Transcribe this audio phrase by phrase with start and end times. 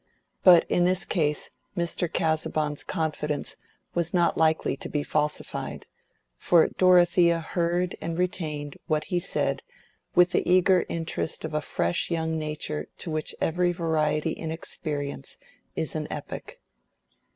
[0.43, 2.11] But in this case Mr.
[2.11, 3.57] Casaubon's confidence
[3.93, 5.85] was not likely to be falsified,
[6.37, 9.61] for Dorothea heard and retained what he said
[10.15, 15.37] with the eager interest of a fresh young nature to which every variety in experience
[15.75, 16.57] is an epoch.